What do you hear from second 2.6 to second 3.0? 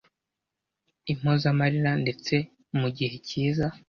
mu